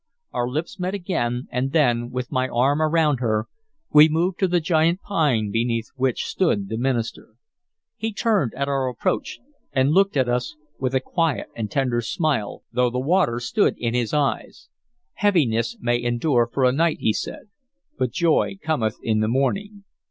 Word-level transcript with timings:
Our 0.31 0.49
lips 0.49 0.79
met 0.79 0.95
again, 0.95 1.47
and 1.51 1.73
then, 1.73 2.09
with 2.09 2.31
my 2.31 2.47
arm 2.47 2.81
around 2.81 3.19
her, 3.19 3.45
we 3.93 4.09
moved 4.09 4.39
to 4.39 4.47
the 4.47 4.59
giant 4.59 5.01
pine 5.01 5.51
beneath 5.51 5.89
which 5.95 6.25
stood 6.25 6.69
the 6.69 6.77
minister. 6.79 7.35
He 7.97 8.11
turned 8.11 8.51
at 8.55 8.67
our 8.67 8.89
approach, 8.89 9.37
and 9.71 9.91
looked 9.91 10.17
at 10.17 10.27
us 10.27 10.55
with 10.79 10.95
a 10.95 11.01
quiet 11.01 11.49
and 11.55 11.69
tender 11.69 12.01
smile, 12.01 12.63
though 12.71 12.89
the 12.89 12.97
water 12.97 13.39
stood 13.39 13.75
in 13.77 13.93
his 13.93 14.11
eyes. 14.11 14.69
"'Heaviness 15.13 15.77
may 15.79 16.01
endure 16.01 16.49
for 16.51 16.65
a 16.65 16.71
night,'" 16.71 17.01
he 17.01 17.13
said, 17.13 17.49
"'but 17.99 18.09
joy 18.09 18.57
cometh 18.59 18.97
in 19.03 19.19
the 19.19 19.27
morning.' 19.27 19.83